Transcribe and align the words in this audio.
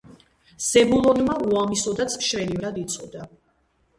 ზებულონმა 0.67 1.35
უამისოდაც 1.51 2.17
მშვენივრად 2.21 2.79
იცოდა 2.85 3.29